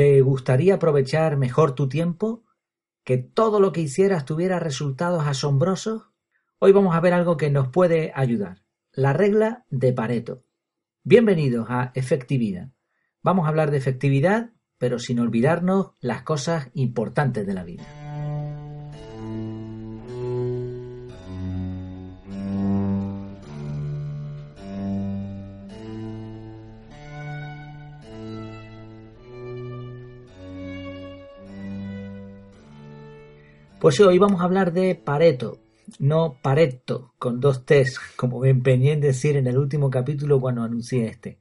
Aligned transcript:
¿Te 0.00 0.22
gustaría 0.22 0.76
aprovechar 0.76 1.36
mejor 1.36 1.74
tu 1.74 1.86
tiempo? 1.86 2.42
¿Que 3.04 3.18
todo 3.18 3.60
lo 3.60 3.70
que 3.70 3.82
hicieras 3.82 4.24
tuviera 4.24 4.58
resultados 4.58 5.26
asombrosos? 5.26 6.04
Hoy 6.58 6.72
vamos 6.72 6.96
a 6.96 7.00
ver 7.00 7.12
algo 7.12 7.36
que 7.36 7.50
nos 7.50 7.68
puede 7.68 8.10
ayudar. 8.14 8.64
La 8.92 9.12
regla 9.12 9.66
de 9.68 9.92
Pareto. 9.92 10.46
Bienvenidos 11.04 11.66
a 11.68 11.92
Efectividad. 11.94 12.72
Vamos 13.22 13.44
a 13.44 13.50
hablar 13.50 13.70
de 13.70 13.76
efectividad, 13.76 14.54
pero 14.78 14.98
sin 14.98 15.20
olvidarnos 15.20 15.90
las 16.00 16.22
cosas 16.22 16.70
importantes 16.72 17.46
de 17.46 17.52
la 17.52 17.64
vida. 17.64 17.99
Pues 33.80 33.98
hoy 33.98 34.18
vamos 34.18 34.42
a 34.42 34.44
hablar 34.44 34.74
de 34.74 34.94
Pareto, 34.94 35.58
no 35.98 36.36
Pareto, 36.42 37.14
con 37.18 37.40
dos 37.40 37.64
T's, 37.64 37.98
como 38.14 38.40
me 38.40 38.50
empeñé 38.50 38.92
en 38.92 39.00
decir 39.00 39.38
en 39.38 39.46
el 39.46 39.56
último 39.56 39.88
capítulo 39.88 40.38
cuando 40.38 40.62
anuncié 40.62 41.06
este. 41.06 41.40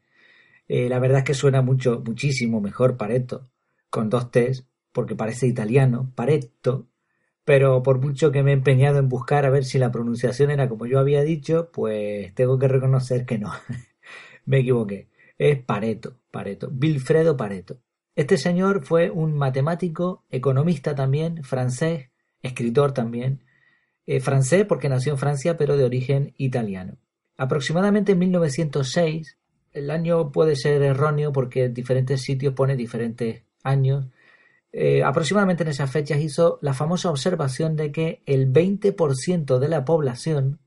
Eh, 0.69 0.87
la 0.87 0.99
verdad 0.99 1.17
es 1.17 1.23
que 1.25 1.33
suena 1.33 1.61
mucho, 1.61 2.01
muchísimo 2.05 2.61
mejor 2.61 2.95
Pareto, 2.95 3.49
con 3.89 4.09
dos 4.09 4.31
T's, 4.31 4.65
porque 4.93 5.17
parece 5.17 5.47
italiano, 5.47 6.13
Pareto, 6.15 6.87
pero 7.43 7.83
por 7.83 7.99
mucho 7.99 8.31
que 8.31 8.41
me 8.41 8.51
he 8.51 8.53
empeñado 8.53 8.99
en 8.99 9.09
buscar 9.09 9.45
a 9.45 9.49
ver 9.49 9.65
si 9.65 9.77
la 9.77 9.91
pronunciación 9.91 10.49
era 10.49 10.69
como 10.69 10.85
yo 10.85 10.97
había 10.99 11.23
dicho, 11.23 11.69
pues 11.73 12.33
tengo 12.35 12.57
que 12.57 12.69
reconocer 12.69 13.25
que 13.25 13.37
no, 13.37 13.51
me 14.45 14.59
equivoqué. 14.59 15.09
Es 15.37 15.61
Pareto, 15.61 16.15
Pareto, 16.31 16.69
Vilfredo 16.71 17.35
Pareto. 17.35 17.81
Este 18.15 18.37
señor 18.37 18.85
fue 18.85 19.09
un 19.09 19.33
matemático, 19.33 20.23
economista 20.29 20.95
también, 20.95 21.43
francés, 21.43 22.09
escritor 22.41 22.93
también, 22.93 23.43
eh, 24.05 24.19
francés 24.19 24.65
porque 24.65 24.89
nació 24.89 25.13
en 25.13 25.17
Francia 25.17 25.57
pero 25.57 25.77
de 25.77 25.83
origen 25.83 26.33
italiano. 26.37 26.97
Aproximadamente 27.37 28.13
en 28.13 28.19
1906, 28.19 29.37
el 29.71 29.91
año 29.91 30.31
puede 30.31 30.55
ser 30.55 30.81
erróneo 30.81 31.31
porque 31.31 31.65
en 31.65 31.73
diferentes 31.73 32.21
sitios 32.21 32.53
pone 32.53 32.75
diferentes 32.75 33.43
años, 33.63 34.07
eh, 34.71 35.03
aproximadamente 35.03 35.63
en 35.63 35.69
esas 35.69 35.91
fechas 35.91 36.19
hizo 36.19 36.59
la 36.61 36.73
famosa 36.73 37.09
observación 37.09 37.75
de 37.75 37.91
que 37.91 38.21
el 38.25 38.51
20% 38.51 39.57
de 39.59 39.67
la 39.67 39.83
población 39.83 40.59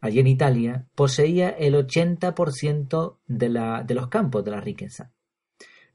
allí 0.00 0.20
en 0.20 0.26
Italia 0.26 0.86
poseía 0.94 1.50
el 1.50 1.74
80% 1.74 3.18
de, 3.26 3.48
la, 3.48 3.82
de 3.82 3.94
los 3.94 4.08
campos 4.08 4.44
de 4.44 4.50
la 4.50 4.60
riqueza. 4.60 5.12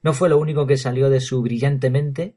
No 0.02 0.12
fue 0.12 0.28
lo 0.28 0.38
único 0.38 0.66
que 0.66 0.76
salió 0.76 1.10
de 1.10 1.20
su 1.20 1.42
brillante 1.42 1.90
mente, 1.90 2.36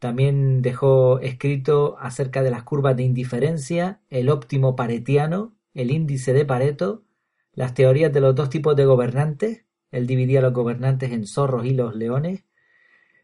también 0.00 0.62
dejó 0.62 1.20
escrito 1.20 1.98
acerca 2.00 2.42
de 2.42 2.50
las 2.50 2.62
curvas 2.62 2.96
de 2.96 3.02
indiferencia, 3.02 4.00
el 4.08 4.30
óptimo 4.30 4.74
paretiano, 4.74 5.54
el 5.74 5.90
índice 5.90 6.32
de 6.32 6.46
Pareto, 6.46 7.04
las 7.52 7.74
teorías 7.74 8.10
de 8.10 8.22
los 8.22 8.34
dos 8.34 8.48
tipos 8.48 8.74
de 8.74 8.86
gobernantes, 8.86 9.66
él 9.90 10.06
dividía 10.06 10.38
a 10.38 10.42
los 10.42 10.54
gobernantes 10.54 11.12
en 11.12 11.26
zorros 11.26 11.66
y 11.66 11.74
los 11.74 11.94
leones, 11.94 12.44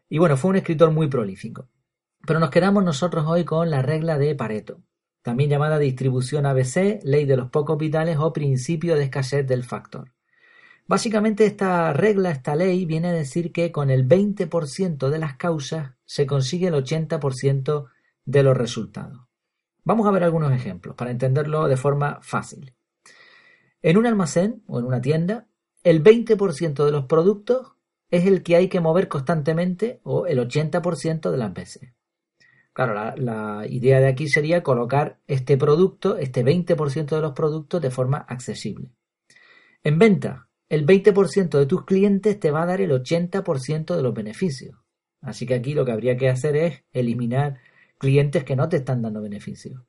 y 0.07 0.19
bueno, 0.19 0.37
fue 0.37 0.51
un 0.51 0.57
escritor 0.57 0.91
muy 0.91 1.07
prolífico. 1.07 1.67
Pero 2.27 2.39
nos 2.39 2.51
quedamos 2.51 2.83
nosotros 2.83 3.25
hoy 3.27 3.43
con 3.43 3.71
la 3.71 3.81
regla 3.81 4.19
de 4.19 4.35
Pareto, 4.35 4.83
también 5.23 5.49
llamada 5.49 5.79
distribución 5.79 6.45
ABC, 6.45 6.99
ley 7.03 7.25
de 7.25 7.37
los 7.37 7.49
pocos 7.49 7.79
vitales 7.79 8.17
o 8.19 8.33
principio 8.33 8.95
de 8.95 9.05
escasez 9.05 9.47
del 9.47 9.63
factor. 9.63 10.13
Básicamente 10.85 11.47
esta 11.47 11.91
regla, 11.91 12.29
esta 12.29 12.55
ley, 12.55 12.85
viene 12.85 13.07
a 13.07 13.13
decir 13.13 13.51
que 13.51 13.71
con 13.71 13.89
el 13.89 14.07
20% 14.07 15.09
de 15.09 15.17
las 15.17 15.37
causas 15.37 15.96
se 16.07 16.25
consigue 16.25 16.69
el 16.69 16.73
80% 16.73 17.85
de 18.25 18.43
los 18.43 18.57
resultados. 18.57 19.27
Vamos 19.83 20.07
a 20.07 20.11
ver 20.11 20.23
algunos 20.23 20.51
ejemplos 20.51 20.95
para 20.95 21.11
entenderlo 21.11 21.67
de 21.67 21.77
forma 21.77 22.19
fácil. 22.21 22.73
En 23.83 23.97
un 23.97 24.07
almacén 24.07 24.63
o 24.67 24.79
en 24.79 24.85
una 24.85 25.01
tienda, 25.01 25.47
el 25.83 26.03
20% 26.03 26.83
de 26.83 26.91
los 26.91 27.05
productos 27.05 27.73
es 28.09 28.25
el 28.25 28.41
que 28.41 28.55
hay 28.55 28.69
que 28.69 28.79
mover 28.79 29.07
constantemente 29.07 30.01
o 30.03 30.25
el 30.25 30.39
80% 30.39 31.29
de 31.29 31.37
las 31.37 31.53
veces. 31.53 31.93
Claro, 32.73 33.15
la, 33.15 33.65
idea 33.67 33.99
de 33.99 34.07
aquí 34.07 34.27
sería 34.27 34.63
colocar 34.63 35.19
este 35.27 35.57
producto, 35.57 36.17
este 36.17 36.43
20% 36.45 37.15
de 37.15 37.21
los 37.21 37.33
productos 37.33 37.81
de 37.81 37.89
forma 37.89 38.17
accesible. 38.17 38.91
En 39.83 39.97
venta, 39.97 40.49
el 40.69 40.85
20% 40.85 41.57
de 41.57 41.65
tus 41.65 41.85
clientes 41.85 42.39
te 42.39 42.51
va 42.51 42.63
a 42.63 42.65
dar 42.67 42.81
el 42.81 42.91
80% 42.91 43.95
de 43.95 44.03
los 44.03 44.13
beneficios. 44.13 44.77
Así 45.21 45.45
que 45.45 45.55
aquí 45.55 45.73
lo 45.73 45.85
que 45.85 45.91
habría 45.91 46.17
que 46.17 46.29
hacer 46.29 46.55
es 46.55 46.83
eliminar 46.91 47.59
clientes 47.97 48.43
que 48.43 48.55
no 48.55 48.69
te 48.69 48.77
están 48.77 49.01
dando 49.01 49.21
beneficios. 49.21 49.81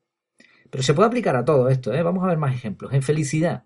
Pero 0.69 0.83
se 0.83 0.93
puede 0.93 1.07
aplicar 1.07 1.35
a 1.35 1.45
todo 1.45 1.69
esto, 1.69 1.93
¿eh? 1.93 2.03
vamos 2.03 2.23
a 2.23 2.27
ver 2.27 2.37
más 2.37 2.53
ejemplos. 2.53 2.93
En 2.93 3.01
felicidad, 3.01 3.65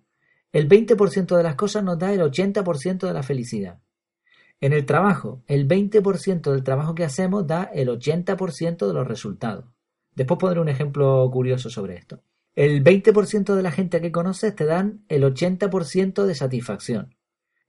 el 0.52 0.69
20% 0.69 1.35
de 1.35 1.44
las 1.44 1.56
cosas 1.56 1.84
nos 1.84 1.97
da 1.97 2.13
el 2.13 2.22
80% 2.22 3.07
de 3.07 3.13
la 3.13 3.23
felicidad. 3.23 3.79
En 4.62 4.72
el 4.72 4.85
trabajo, 4.85 5.44
el 5.47 5.68
20% 5.68 6.52
del 6.52 6.63
trabajo 6.63 6.96
que 6.96 7.03
hacemos 7.03 7.46
da 7.46 7.63
el 7.63 7.90
80% 7.90 8.88
de 8.88 8.94
los 8.94 9.07
resultados. 9.07 9.66
Después 10.16 10.40
pondré 10.40 10.62
un 10.62 10.69
ejemplo 10.69 11.29
curioso 11.31 11.69
sobre 11.69 11.96
esto. 11.96 12.22
El 12.56 12.84
20% 12.84 13.56
de 13.56 13.63
la 13.63 13.72
gente 13.72 14.00
que 14.00 14.12
conoces 14.12 14.56
te 14.56 14.66
dan 14.66 15.03
el 15.09 15.23
80% 15.23 16.23
de 16.23 16.35
satisfacción. 16.35 17.16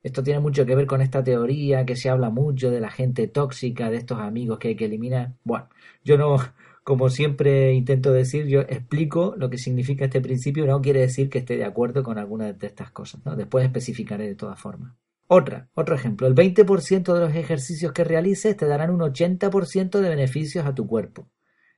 Esto 0.05 0.23
tiene 0.23 0.39
mucho 0.39 0.65
que 0.65 0.77
ver 0.77 0.87
con 0.87 1.01
esta 1.01 1.25
teoría 1.25 1.85
que 1.85 1.97
se 1.97 2.09
habla 2.09 2.31
mucho 2.31 2.71
de 2.71 2.79
la 2.79 2.91
gente 2.91 3.27
tóxica, 3.27 3.91
de 3.91 3.97
estos 3.97 4.21
amigos 4.21 4.59
que 4.59 4.69
hay 4.69 4.77
que 4.77 4.85
eliminar. 4.85 5.33
Bueno, 5.43 5.69
yo 6.05 6.17
no, 6.17 6.37
como 6.85 7.09
siempre 7.09 7.73
intento 7.73 8.13
decir, 8.13 8.47
yo 8.47 8.61
explico 8.61 9.35
lo 9.37 9.51
que 9.51 9.59
significa 9.59 10.05
este 10.05 10.21
principio, 10.21 10.67
no 10.67 10.81
quiere 10.81 11.01
decir 11.01 11.29
que 11.29 11.39
esté 11.39 11.57
de 11.57 11.65
acuerdo 11.65 12.03
con 12.03 12.19
alguna 12.19 12.53
de 12.53 12.67
estas 12.67 12.93
cosas, 12.93 13.25
¿no? 13.25 13.35
Después 13.35 13.65
especificaré 13.65 14.29
de 14.29 14.37
todas 14.37 14.61
formas. 14.61 14.95
Otra, 15.27 15.69
otro 15.75 15.97
ejemplo, 15.97 16.27
el 16.27 16.35
20% 16.35 17.15
de 17.15 17.21
los 17.21 17.35
ejercicios 17.35 17.93
que 17.93 18.05
realices 18.05 18.57
te 18.57 18.67
darán 18.67 18.91
un 18.91 19.01
80% 19.01 20.01
de 20.01 20.09
beneficios 20.09 20.67
a 20.67 20.75
tu 20.75 20.87
cuerpo. 20.87 21.27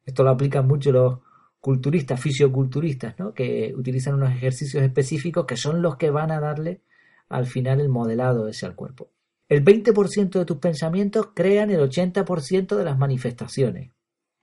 Esto 0.05 0.25
lo 0.25 0.31
aplican 0.31 0.67
mucho 0.67 0.91
los, 0.91 1.19
culturistas, 1.67 2.21
fisioculturistas, 2.21 3.19
¿no? 3.19 3.35
que 3.35 3.75
utilizan 3.77 4.15
unos 4.15 4.31
ejercicios 4.31 4.85
específicos 4.85 5.47
que 5.47 5.57
son 5.57 5.83
los 5.83 5.97
que 5.97 6.11
van 6.11 6.31
a 6.31 6.39
darle 6.39 6.81
al 7.29 7.47
final 7.47 7.81
el 7.81 7.89
modelado 7.89 8.49
ese 8.49 8.67
al 8.67 8.75
cuerpo. 8.75 9.11
El 9.49 9.65
20% 9.65 10.39
de 10.39 10.45
tus 10.45 10.59
pensamientos 10.59 11.29
crean 11.35 11.71
el 11.71 11.81
80% 11.81 12.77
de 12.77 12.85
las 12.85 12.99
manifestaciones. 12.99 13.93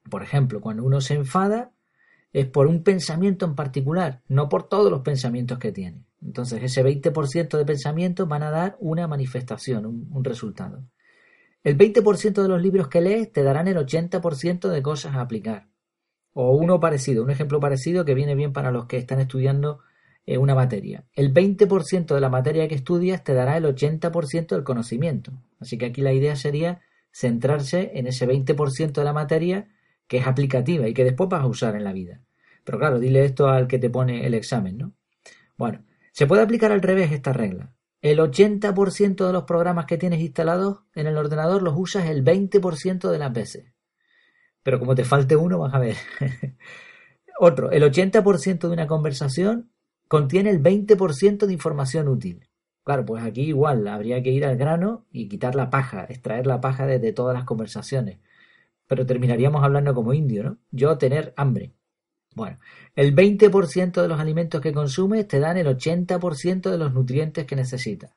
Por 0.10 0.24
ejemplo, 0.24 0.62
cuando 0.62 0.84
uno 0.84 1.02
se 1.02 1.16
enfada 1.16 1.72
es 2.32 2.48
por 2.48 2.68
un 2.68 2.84
pensamiento 2.84 3.46
en 3.46 3.56
particular, 3.56 4.22
no 4.28 4.50
por 4.50 4.68
todos 4.68 4.90
los 4.90 5.02
pensamientos 5.02 5.60
que 5.60 5.72
tiene. 5.72 6.06
Entonces 6.22 6.64
ese 6.64 6.84
20% 6.84 7.58
de 7.58 7.66
pensamientos 7.66 8.28
van 8.28 8.44
a 8.44 8.50
dar 8.50 8.78
una 8.80 9.08
manifestación, 9.08 9.86
un, 9.86 10.08
un 10.12 10.24
resultado. 10.24 10.84
El 11.64 11.78
20% 11.78 12.42
de 12.42 12.48
los 12.48 12.62
libros 12.62 12.88
que 12.88 13.02
lees 13.02 13.32
te 13.32 13.44
darán 13.44 13.68
el 13.68 13.78
80% 13.78 14.70
de 14.70 14.82
cosas 14.82 15.16
a 15.16 15.22
aplicar. 15.22 15.68
O 16.34 16.52
uno 16.56 16.80
parecido, 16.80 17.24
un 17.24 17.30
ejemplo 17.30 17.60
parecido 17.60 18.04
que 18.06 18.16
viene 18.16 18.36
bien 18.36 18.52
para 18.54 18.72
los 18.72 18.86
que 18.88 18.98
están 18.98 19.20
estudiando 19.20 19.80
eh, 20.26 20.38
una 20.38 20.56
materia. 20.56 21.06
El 21.14 21.34
20% 21.34 22.14
de 22.14 22.22
la 22.22 22.30
materia 22.30 22.68
que 22.68 22.76
estudias 22.76 23.24
te 23.24 23.34
dará 23.34 23.58
el 23.58 23.66
80% 23.66 24.48
del 24.48 24.64
conocimiento. 24.64 25.34
Así 25.60 25.78
que 25.78 25.88
aquí 25.88 26.02
la 26.02 26.14
idea 26.14 26.36
sería 26.36 26.82
centrarse 27.12 27.92
en 27.96 28.08
ese 28.08 28.28
20% 28.28 28.94
de 28.94 29.04
la 29.04 29.14
materia 29.14 29.68
que 30.08 30.18
es 30.18 30.28
aplicativa 30.28 30.88
y 30.88 30.94
que 30.94 31.04
después 31.04 31.30
vas 31.30 31.42
a 31.42 31.48
usar 31.48 31.76
en 31.76 31.84
la 31.84 31.94
vida. 31.94 32.22
Pero 32.64 32.80
claro, 32.80 33.00
dile 33.00 33.26
esto 33.26 33.50
al 33.50 33.68
que 33.68 33.80
te 33.80 33.90
pone 33.90 34.26
el 34.26 34.34
examen, 34.34 34.78
¿no? 34.78 34.94
Bueno, 35.58 35.84
se 36.12 36.28
puede 36.28 36.42
aplicar 36.42 36.72
al 36.72 36.82
revés 36.82 37.12
esta 37.12 37.34
regla. 37.34 37.74
El 38.02 38.20
80% 38.20 39.26
de 39.26 39.34
los 39.34 39.44
programas 39.44 39.86
que 39.86 39.98
tienes 39.98 40.20
instalados 40.20 40.82
en 40.94 41.08
el 41.08 41.18
ordenador 41.18 41.62
los 41.62 41.74
usas 41.78 42.10
el 42.10 42.24
20% 42.24 43.10
de 43.10 43.18
las 43.18 43.32
veces. 43.32 43.74
Pero 44.62 44.80
como 44.80 44.96
te 44.96 45.04
falte 45.06 45.36
uno, 45.36 45.60
vas 45.60 45.74
a 45.74 45.80
ver. 45.80 45.98
Otro, 47.40 47.72
el 47.72 47.84
80% 47.84 48.60
de 48.60 48.74
una 48.74 48.88
conversación 48.88 49.73
contiene 50.14 50.52
el 50.52 50.62
20% 50.62 51.48
de 51.48 51.54
información 51.54 52.08
útil. 52.08 52.48
Claro, 52.84 53.04
pues 53.04 53.24
aquí 53.24 53.46
igual 53.46 53.88
habría 53.88 54.22
que 54.22 54.30
ir 54.30 54.46
al 54.46 54.58
grano 54.58 55.08
y 55.12 55.28
quitar 55.28 55.56
la 55.56 55.72
paja, 55.72 56.06
extraer 56.08 56.46
la 56.46 56.62
paja 56.62 56.86
de, 56.86 57.14
todas 57.14 57.34
las 57.34 57.46
conversaciones. 57.46 58.20
Pero 58.86 59.08
terminaríamos 59.08 59.64
hablando 59.64 59.96
como 59.96 60.14
indio, 60.14 60.44
¿no? 60.44 60.58
Yo 60.70 61.00
tener 61.00 61.34
hambre. 61.36 61.74
Bueno, 62.36 62.60
el 62.96 63.16
20% 63.16 64.04
de 64.04 64.08
los 64.08 64.20
alimentos 64.20 64.62
que 64.62 64.72
consumes 64.72 65.28
te 65.28 65.40
dan 65.40 65.58
el 65.58 65.66
80% 65.66 66.70
de 66.70 66.78
los 66.78 66.94
nutrientes 66.94 67.48
que 67.48 67.56
necesitas. 67.56 68.16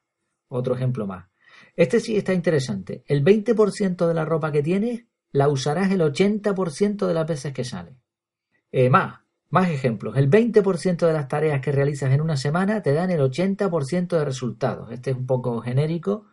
Otro 0.49 0.75
ejemplo 0.75 1.06
más. 1.06 1.31
Este 1.76 1.99
sí 2.00 2.19
está 2.19 2.34
interesante. 2.34 3.04
El 3.06 3.25
20% 3.25 4.06
de 4.06 4.12
la 4.12 4.26
ropa 4.26 4.52
que 4.52 4.62
tienes 4.62 5.06
la 5.32 5.49
usarás 5.49 5.90
el 5.90 6.02
80% 6.02 7.06
de 7.06 7.14
las 7.14 7.26
veces 7.26 7.54
que 7.54 7.64
sale. 7.64 7.96
Eh, 8.70 8.90
más, 8.90 9.20
más 9.50 9.70
ejemplos. 9.70 10.16
El 10.16 10.31
20% 10.31 11.06
de 11.06 11.12
las 11.12 11.28
tareas 11.28 11.60
que 11.60 11.72
realizas 11.72 12.12
en 12.12 12.20
una 12.20 12.37
semana 12.37 12.82
te 12.82 12.93
dan 12.93 13.10
el 13.10 13.20
80% 13.20 14.08
de 14.19 14.25
resultados. 14.25 14.93
Este 14.93 15.10
es 15.10 15.16
un 15.16 15.26
poco 15.26 15.60
genérico. 15.60 16.26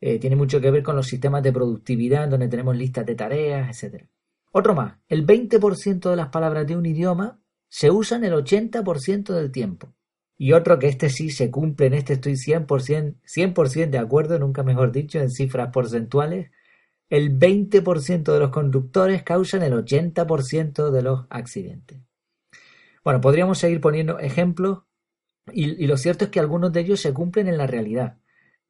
eh, 0.00 0.18
tiene 0.18 0.36
mucho 0.36 0.60
que 0.60 0.70
ver 0.70 0.82
con 0.82 0.96
los 0.96 1.06
sistemas 1.06 1.42
de 1.42 1.52
productividad, 1.52 2.28
donde 2.28 2.48
tenemos 2.48 2.76
listas 2.76 3.06
de 3.06 3.14
tareas, 3.14 3.82
etc. 3.82 4.04
Otro 4.52 4.74
más, 4.74 4.98
el 5.08 5.26
20% 5.26 6.10
de 6.10 6.16
las 6.16 6.28
palabras 6.28 6.66
de 6.66 6.76
un 6.76 6.86
idioma 6.86 7.40
se 7.68 7.90
usan 7.90 8.24
el 8.24 8.34
80% 8.34 9.32
del 9.32 9.50
tiempo. 9.50 9.94
Y 10.36 10.52
otro 10.52 10.78
que 10.78 10.88
este 10.88 11.10
sí 11.10 11.30
se 11.30 11.50
cumple, 11.50 11.86
en 11.86 11.94
este 11.94 12.14
estoy 12.14 12.34
100%, 12.34 13.16
100 13.24 13.90
de 13.90 13.98
acuerdo, 13.98 14.38
nunca 14.38 14.62
mejor 14.62 14.92
dicho, 14.92 15.18
en 15.20 15.30
cifras 15.30 15.70
porcentuales, 15.72 16.50
el 17.08 17.38
20% 17.38 18.32
de 18.32 18.38
los 18.38 18.50
conductores 18.50 19.22
causan 19.22 19.62
el 19.62 19.72
80% 19.72 20.90
de 20.90 21.02
los 21.02 21.26
accidentes. 21.30 21.98
Bueno, 23.04 23.20
podríamos 23.20 23.58
seguir 23.58 23.80
poniendo 23.80 24.18
ejemplos 24.18 24.84
y, 25.52 25.86
lo 25.86 25.96
cierto 25.98 26.24
es 26.24 26.30
que 26.30 26.40
algunos 26.40 26.72
de 26.72 26.80
ellos 26.80 27.00
se 27.00 27.12
cumplen 27.12 27.48
en 27.48 27.58
la 27.58 27.66
realidad. 27.66 28.18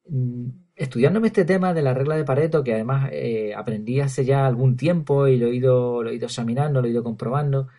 Mm, 0.07 0.49
estudiándome 0.75 1.27
este 1.27 1.45
tema 1.45 1.73
de 1.73 1.81
la 1.81 1.93
regla 1.93 2.17
de 2.17 2.25
Pareto, 2.25 2.63
que 2.63 2.73
además 2.73 3.09
eh, 3.13 3.53
aprendí 3.55 4.01
hace 4.01 4.25
ya 4.25 4.45
algún 4.45 4.77
tiempo 4.77 5.27
y 5.27 5.37
lo 5.37 5.47
he, 5.47 5.55
ido, 5.55 6.03
lo 6.03 6.09
he 6.09 6.15
ido 6.15 6.27
examinando, 6.27 6.81
lo 6.81 6.87
he 6.87 6.91
ido 6.91 7.03
comprobando, 7.03 7.69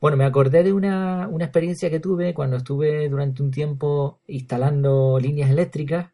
bueno, 0.00 0.16
me 0.16 0.24
acordé 0.24 0.64
de 0.64 0.72
una, 0.72 1.28
una 1.28 1.44
experiencia 1.44 1.90
que 1.90 2.00
tuve 2.00 2.34
cuando 2.34 2.56
estuve 2.56 3.08
durante 3.08 3.42
un 3.42 3.50
tiempo 3.52 4.20
instalando 4.26 5.18
líneas 5.20 5.50
eléctricas 5.50 6.10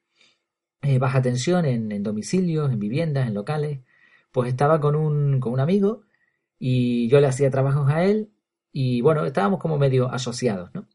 eh, 0.83 0.99
baja 0.99 1.23
tensión 1.23 1.65
en, 1.65 1.91
en, 1.93 2.03
domicilios, 2.03 2.73
en 2.73 2.79
viviendas, 2.79 3.29
en 3.29 3.35
locales. 3.35 3.81
Pues 4.33 4.51
estaba 4.51 4.81
con 4.81 4.95
un, 4.97 5.41
con 5.41 5.53
un 5.55 5.61
amigo 5.61 6.03
y 6.59 7.09
yo 7.09 7.21
le 7.21 7.29
hacía 7.29 7.51
trabajos 7.51 7.91
a 7.91 8.05
él 8.05 8.31
y 8.73 9.01
bueno, 9.01 9.25
estábamos 9.25 9.61
como 9.61 9.79
medio 9.79 10.11
asociados, 10.11 10.71
¿no? 10.75 10.87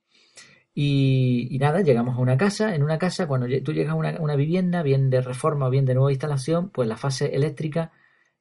Y, 0.76 1.58
nada, 1.60 1.82
llegamos 1.82 2.18
a 2.18 2.20
una 2.22 2.38
casa. 2.38 2.74
En 2.74 2.84
una 2.84 2.98
casa, 2.98 3.28
cuando 3.28 3.48
tú 3.64 3.74
llegas 3.74 3.94
a 3.94 3.96
una, 3.96 4.36
vivienda, 4.36 4.82
bien 4.82 5.10
de 5.10 5.22
reforma 5.22 5.68
o 5.68 5.70
bien 5.70 5.86
de 5.86 5.94
nueva 5.94 6.12
instalación, 6.12 6.70
pues 6.70 6.88
la 6.88 6.98
fase 6.98 7.36
eléctrica 7.36 7.92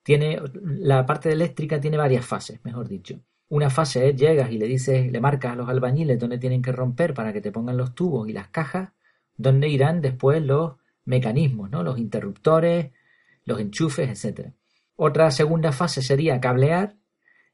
tiene, 0.03 0.41
la 0.63 1.05
parte 1.05 1.31
eléctrica 1.31 1.81
tiene 1.81 1.99
varias 1.99 2.25
fases, 2.25 2.61
mejor 2.65 2.89
dicho. 2.89 3.21
Una 3.49 3.69
fase 3.69 4.09
es 4.09 4.17
llegas 4.17 4.51
y 4.51 4.57
le 4.57 4.67
dices, 4.67 5.13
le 5.13 5.21
marcas 5.21 5.53
a 5.53 5.57
los 5.57 5.69
albañiles 5.69 6.19
dónde 6.19 6.39
tienen 6.39 6.63
que 6.63 6.73
romper 6.73 7.13
para 7.13 7.35
que 7.35 7.43
te 7.43 7.53
pongan 7.53 7.77
los 7.77 7.95
tubos 7.95 8.29
y 8.29 8.33
las 8.33 8.49
cajas, 8.49 8.93
donde 9.37 9.69
irán 9.69 10.01
después 10.01 10.43
los 10.43 10.77
mecanismos, 11.05 11.71
¿no? 11.71 11.83
Los 11.83 11.99
interruptores, 11.99 12.93
los 13.45 13.61
enchufes, 13.61 14.25
etc. 14.25 14.53
Otra 14.97 15.31
segunda 15.31 15.73
fase 15.73 16.01
sería 16.01 16.41
cablear 16.41 16.97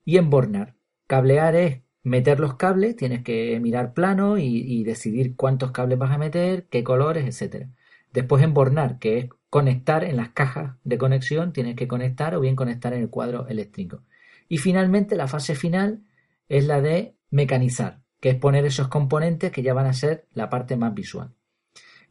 y 0.05 0.19
embornar. 0.19 0.78
Cablear 1.08 1.56
es 1.56 1.82
meter 2.02 2.38
los 2.38 2.56
cables, 2.56 2.94
tienes 2.94 3.25
que 3.25 3.58
mirar 3.60 3.94
plano 3.94 4.37
y, 4.37 4.84
decidir 4.84 5.37
cuántos 5.37 5.72
cables 5.72 5.99
vas 5.99 6.12
a 6.12 6.19
meter, 6.19 6.66
qué 6.69 6.84
colores, 6.84 7.25
etcétera. 7.26 7.70
Después 8.12 8.44
embornar, 8.44 8.99
que 8.99 9.19
es 9.19 9.28
conectar 9.49 10.05
en 10.05 10.16
las 10.16 10.28
cajas 10.28 10.76
de 10.84 10.99
conexión, 10.99 11.55
tienes 11.55 11.76
que 11.76 11.88
conectar 11.88 12.34
o 12.34 12.40
bien 12.40 12.55
conectar 12.55 12.93
en 12.93 13.00
el 13.00 13.08
cuadro 13.08 13.49
eléctrico. 13.49 14.02
Y 14.50 14.58
finalmente 14.58 15.16
la 15.16 15.28
fase 15.28 15.55
final 15.55 16.05
es 16.46 16.66
la 16.66 16.82
de 16.82 17.14
mecanizar, 17.31 18.02
que 18.20 18.28
es 18.28 18.37
poner 18.37 18.66
esos 18.66 18.88
componentes 18.88 19.50
que 19.50 19.62
ya 19.62 19.72
van 19.72 19.87
a 19.87 19.94
ser 19.94 20.26
la 20.34 20.50
parte 20.50 20.76
más 20.76 20.93
visual. 20.93 21.32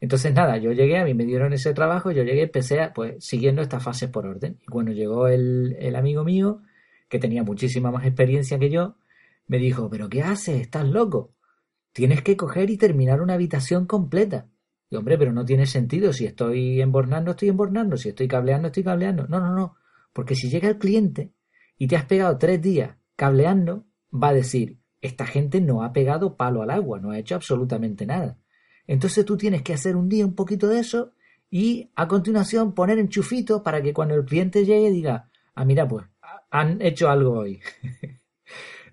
Entonces 0.00 0.34
nada, 0.34 0.56
yo 0.56 0.72
llegué, 0.72 0.98
a 0.98 1.04
mí 1.04 1.14
me 1.14 1.24
dieron 1.24 1.52
ese 1.52 1.72
trabajo, 1.72 2.10
yo 2.10 2.24
llegué, 2.24 2.42
empecé 2.42 2.80
a, 2.80 2.92
pues 2.92 3.24
siguiendo 3.24 3.62
estas 3.62 3.82
fases 3.82 4.10
por 4.10 4.26
orden. 4.26 4.58
Y 4.60 4.66
cuando 4.66 4.90
llegó 4.90 5.28
el, 5.28 5.76
el 5.78 5.94
amigo 5.94 6.24
mío, 6.24 6.62
que 7.08 7.18
tenía 7.18 7.42
muchísima 7.42 7.90
más 7.90 8.04
experiencia 8.06 8.58
que 8.58 8.70
yo, 8.70 8.96
me 9.46 9.58
dijo, 9.58 9.88
¿pero 9.90 10.08
qué 10.08 10.22
haces? 10.22 10.60
¿Estás 10.60 10.86
loco? 10.86 11.34
Tienes 11.92 12.22
que 12.22 12.36
coger 12.36 12.70
y 12.70 12.76
terminar 12.76 13.20
una 13.22 13.34
habitación 13.34 13.86
completa. 13.86 14.48
Y 14.90 14.96
hombre, 14.96 15.18
pero 15.18 15.32
no 15.32 15.44
tiene 15.44 15.66
sentido. 15.66 16.12
Si 16.12 16.26
estoy 16.26 16.80
embornando, 16.80 17.32
estoy 17.32 17.48
embornando. 17.48 17.96
Si 17.96 18.10
estoy 18.10 18.28
cableando, 18.28 18.68
estoy 18.68 18.84
cableando. 18.84 19.26
No, 19.26 19.40
no, 19.40 19.54
no. 19.54 19.76
Porque 20.12 20.34
si 20.34 20.48
llega 20.48 20.68
el 20.68 20.78
cliente 20.78 21.32
y 21.76 21.86
te 21.86 21.96
has 21.96 22.04
pegado 22.04 22.36
tres 22.38 22.60
días 22.60 22.96
cableando, 23.16 23.86
va 24.12 24.28
a 24.28 24.34
decir, 24.34 24.78
esta 25.00 25.26
gente 25.26 25.60
no 25.60 25.82
ha 25.82 25.92
pegado 25.92 26.36
palo 26.36 26.62
al 26.62 26.70
agua, 26.70 27.00
no 27.00 27.10
ha 27.10 27.18
hecho 27.18 27.34
absolutamente 27.34 28.06
nada. 28.06 28.38
Entonces 28.86 29.24
tú 29.24 29.36
tienes 29.36 29.62
que 29.62 29.74
hacer 29.74 29.96
un 29.96 30.08
día 30.08 30.24
un 30.24 30.34
poquito 30.34 30.68
de 30.68 30.80
eso 30.80 31.12
y 31.50 31.90
a 31.94 32.08
continuación 32.08 32.74
poner 32.74 32.98
enchufito 32.98 33.62
para 33.62 33.82
que 33.82 33.92
cuando 33.92 34.14
el 34.14 34.24
cliente 34.24 34.64
llegue 34.64 34.90
diga, 34.90 35.30
ah, 35.54 35.64
mira, 35.64 35.86
pues 35.86 36.06
han 36.50 36.80
hecho 36.82 37.10
algo 37.10 37.38
hoy. 37.38 37.60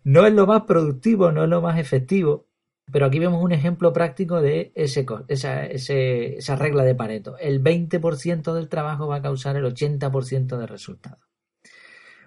No 0.06 0.28
es 0.28 0.34
lo 0.34 0.46
más 0.46 0.66
productivo, 0.66 1.32
no 1.32 1.44
es 1.44 1.50
lo 1.50 1.64
más 1.64 1.80
efectivo, 1.80 2.46
pero 2.92 3.08
aquí 3.08 3.18
vemos 3.18 3.44
un 3.44 3.52
ejemplo 3.52 3.92
práctico 3.92 4.40
de 4.40 4.72
ese, 4.76 5.04
esa, 5.28 5.66
esa 5.66 6.56
regla 6.56 6.84
de 6.84 6.94
Pareto. 6.94 7.40
El 7.40 7.64
20% 7.64 8.54
del 8.54 8.70
trabajo 8.70 9.08
va 9.08 9.16
a 9.16 9.22
causar 9.24 9.56
el 9.56 9.66
80% 9.66 10.58
de 10.58 10.68
resultado. 10.68 11.18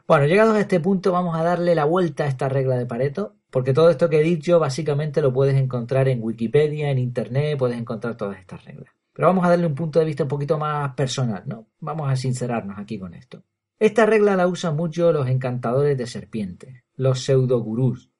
Bueno, 0.08 0.26
llegados 0.26 0.56
a 0.56 0.60
este 0.60 0.80
punto 0.80 1.12
vamos 1.12 1.38
a 1.38 1.44
darle 1.44 1.76
la 1.76 1.84
vuelta 1.84 2.24
a 2.24 2.28
esta 2.28 2.48
regla 2.48 2.76
de 2.76 2.86
Pareto, 2.86 3.36
porque 3.48 3.72
todo 3.72 3.90
esto 3.90 4.08
que 4.08 4.18
he 4.18 4.24
dicho 4.24 4.58
básicamente 4.58 5.22
lo 5.22 5.32
puedes 5.32 5.54
encontrar 5.54 6.08
en 6.08 6.20
Wikipedia, 6.20 6.90
en 6.90 6.98
Internet, 6.98 7.58
puedes 7.58 7.78
encontrar 7.78 8.16
todas 8.16 8.40
estas 8.40 8.64
reglas. 8.64 8.92
Pero 9.12 9.28
vamos 9.28 9.44
a 9.44 9.50
darle 9.50 9.66
un 9.66 9.74
punto 9.76 10.00
de 10.00 10.04
vista 10.04 10.24
un 10.24 10.28
poquito 10.28 10.58
más 10.58 10.94
personal, 10.94 11.44
¿no? 11.46 11.68
Vamos 11.78 12.10
a 12.10 12.16
sincerarnos 12.16 12.76
aquí 12.76 12.98
con 12.98 13.14
esto. 13.14 13.44
Esta 13.80 14.06
regla 14.06 14.34
la 14.34 14.48
usan 14.48 14.74
mucho 14.74 15.12
los 15.12 15.28
encantadores 15.28 15.96
de 15.96 16.08
serpientes, 16.08 16.82
los 16.96 17.22
pseudogurús. 17.22 18.10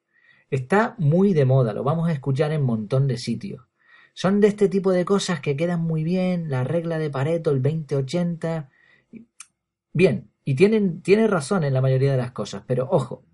Está 0.50 0.94
muy 0.99 1.34
de 1.34 1.44
moda, 1.44 1.72
lo 1.72 1.82
vamos 1.82 2.08
a 2.08 2.12
escuchar 2.12 2.52
en 2.52 2.62
montón 2.62 3.08
de 3.08 3.19
sitios. 3.19 3.66
Son 4.14 4.40
de 4.40 4.49
este 4.49 4.69
tipo 4.69 4.93
de 4.93 5.05
cosas 5.05 5.40
que 5.40 5.56
quedan 5.56 5.81
muy 5.81 6.05
bien, 6.05 6.49
la 6.49 6.62
regla 6.62 6.99
de 6.99 7.10
Pareto, 7.10 7.50
el 7.50 7.60
20-80. 7.60 8.69
Bien, 9.93 10.31
y 10.44 10.55
tienen, 10.55 11.02
tiene 11.02 11.26
razón 11.26 11.64
en 11.64 11.75
la 11.75 11.81
mayoría 11.81 12.12
de 12.12 12.19
las 12.19 12.31
cosas, 12.31 12.62
pero 12.64 12.88
ojo, 12.90 13.25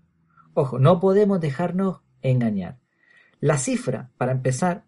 ojo, 0.55 0.79
no 0.79 0.99
podemos 0.99 1.39
dejarnos 1.39 2.01
engañar. 2.23 2.79
La 3.39 3.59
cifra, 3.59 4.09
para 4.17 4.31
empezar, 4.31 4.85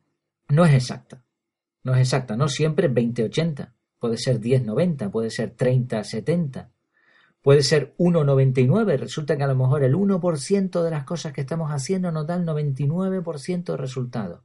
no 0.49 0.65
es 0.65 0.73
exacta. 0.73 1.23
No 1.83 1.93
es 1.93 1.99
exacta, 1.99 2.35
no 2.35 2.47
siempre 2.47 2.87
es 2.87 2.93
20-80. 2.93 3.73
Puede 3.99 4.17
ser 4.17 4.41
10-90, 4.41 5.11
puede 5.11 5.29
ser 5.29 5.55
30-70 5.55 6.69
puede 7.41 7.63
ser 7.63 7.95
1,99. 7.97 8.97
Resulta 8.97 9.37
que 9.37 9.43
a 9.43 9.47
lo 9.47 9.55
mejor 9.55 9.83
el 9.83 9.95
1% 9.95 10.83
de 10.83 10.91
las 10.91 11.03
cosas 11.03 11.33
que 11.33 11.41
estamos 11.41 11.71
haciendo 11.71 12.11
nos 12.11 12.27
da 12.27 12.35
el 12.35 12.45
99% 12.45 13.63
de 13.63 13.77
resultados. 13.77 14.41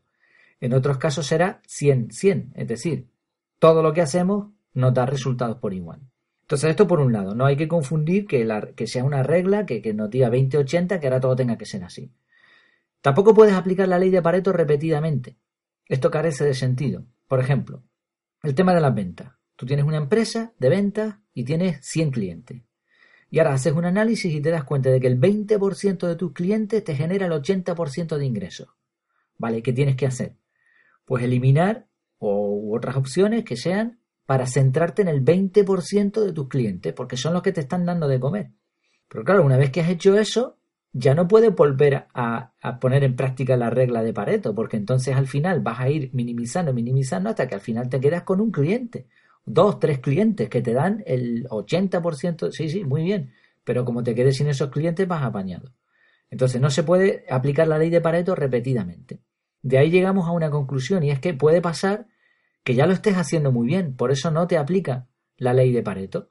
En 0.61 0.73
otros 0.75 0.99
casos 0.99 1.27
será 1.27 1.61
100-100, 1.67 2.53
es 2.55 2.69
decir, 2.69 3.09
todo 3.59 3.83
lo 3.83 3.93
que 3.93 4.01
hacemos 4.01 4.53
nos 4.75 4.95
da 4.95 5.07
resultados 5.07 5.59
por 5.59 5.75
igual. 5.75 6.01
Entonces 6.43 6.71
esto 6.71 6.87
por 6.87 7.01
un 7.01 7.13
lado, 7.13 7.35
no 7.35 7.47
hay 7.47 7.57
que 7.57 7.69
confundir 7.69 8.27
que, 8.27 8.47
que 8.77 8.87
sea 8.87 9.05
una 9.05 9.23
regla 9.23 9.67
que, 9.67 9.83
que 9.83 9.95
nos 9.95 10.11
diga 10.11 10.31
20-80 10.31 11.01
que 11.01 11.07
ahora 11.07 11.21
todo 11.21 11.35
tenga 11.35 11.57
que 11.59 11.67
ser 11.67 11.83
así. 11.83 12.13
Tampoco 13.01 13.35
puedes 13.35 13.55
aplicar 13.55 13.89
la 13.89 13.99
ley 13.99 14.11
de 14.11 14.23
Pareto 14.23 14.53
repetidamente. 14.53 15.37
Esto 15.87 16.11
carece 16.11 16.45
de 16.45 16.55
sentido. 16.55 17.05
Por 17.27 17.41
ejemplo, 17.41 17.83
el 18.43 18.55
tema 18.55 18.75
de 18.75 18.81
las 18.81 18.95
ventas. 18.95 19.33
Tú 19.57 19.67
tienes 19.67 19.85
una 19.85 19.97
empresa 19.97 20.53
de 20.59 20.69
ventas 20.69 21.17
y 21.35 21.45
tienes 21.45 21.85
100 21.85 22.11
clientes. 22.11 22.63
Y 23.33 23.39
ahora 23.39 23.55
haces 23.55 23.73
un 23.73 23.87
análisis 23.87 24.31
y 24.35 24.43
te 24.43 24.51
das 24.51 24.65
cuenta 24.65 24.91
de 24.91 25.01
que 25.01 25.07
el 25.07 25.19
20% 25.19 26.07
de 26.07 26.17
tus 26.17 26.33
clientes 26.35 26.85
te 26.85 26.95
genera 26.95 27.25
el 27.25 27.33
80% 27.33 28.19
de 28.19 28.27
ingresos. 28.27 28.69
¿Vale? 29.39 29.63
¿Qué 29.63 29.73
tienes 29.73 29.97
que 29.97 30.07
hacer? 30.07 30.37
Pues 31.07 31.25
eliminar 31.25 31.87
o 32.19 32.77
otras 32.77 32.95
opciones 32.95 33.43
que 33.45 33.57
sean 33.57 34.01
para 34.27 34.47
centrarte 34.47 35.01
en 35.01 35.09
el 35.09 35.25
20% 35.25 36.21
de 36.21 36.33
tus 36.35 36.47
clientes, 36.49 36.93
porque 36.93 37.17
son 37.17 37.33
los 37.33 37.41
que 37.41 37.53
te 37.53 37.63
están 37.63 37.87
dando 37.87 38.07
de 38.07 38.21
comer. 38.21 38.51
Pero 39.09 39.25
claro, 39.25 39.47
una 39.47 39.57
vez 39.57 39.71
que 39.71 39.81
has 39.81 39.89
hecho 39.89 40.19
eso, 40.19 40.59
ya 40.93 41.15
no 41.15 41.27
puedes 41.27 41.55
volver 41.55 42.09
a, 42.13 42.53
a, 42.61 42.81
poner 42.81 43.03
en 43.03 43.17
práctica 43.17 43.57
la 43.57 43.71
regla 43.71 44.03
de 44.03 44.13
Pareto, 44.13 44.55
porque 44.55 44.77
entonces 44.77 45.17
al 45.17 45.27
final 45.27 45.61
vas 45.61 45.81
a 45.81 45.89
ir 45.89 46.11
minimizando, 46.13 46.75
minimizando 46.75 47.31
hasta 47.31 47.49
que 47.49 47.55
al 47.55 47.63
final 47.63 47.89
te 47.89 47.99
quedas 47.99 48.25
con 48.25 48.43
un 48.43 48.51
cliente 48.51 49.07
dos, 49.45 49.79
tres 49.79 49.99
clientes 49.99 50.49
que 50.49 50.63
te 50.63 50.73
dan 50.73 51.03
el 51.07 51.45
80%, 51.49 52.51
sí, 52.53 52.69
sí, 52.69 52.85
muy 52.85 53.03
bien, 53.03 53.33
pero 53.65 53.85
como 53.85 54.03
te 54.03 54.15
quedes 54.15 54.37
sin 54.37 54.49
esos 54.49 54.71
clientes 54.71 55.07
vas 55.07 55.23
apañado. 55.23 55.73
Entonces 56.31 56.61
no 56.61 56.71
se 56.71 56.83
puede 56.83 57.25
aplicar 57.29 57.69
la 57.69 57.79
ley 57.79 57.91
de 57.91 58.01
Pareto 58.01 58.35
repetidamente. 58.35 59.21
De 59.61 59.79
ahí 59.79 59.91
llegamos 59.91 60.27
a 60.27 60.33
una 60.33 60.51
conclusión 60.51 61.03
y 61.03 61.11
es 61.11 61.21
que 61.21 61.35
puede 61.35 61.61
pasar 61.61 62.07
que 62.65 62.75
ya 62.75 62.87
lo 62.87 62.93
estés 62.93 63.17
haciendo 63.17 63.53
muy 63.53 63.67
bien, 63.67 63.97
por 63.97 64.11
eso 64.11 64.31
no 64.31 64.47
te 64.47 64.57
aplica 64.57 65.09
la 65.37 65.53
ley 65.53 65.73
de 65.73 65.83
Pareto. 65.83 66.31